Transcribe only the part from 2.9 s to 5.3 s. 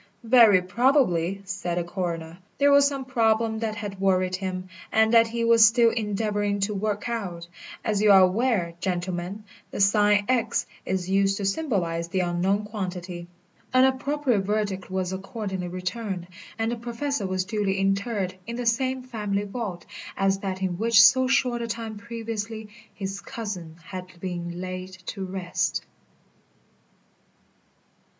problem that had worried him, and that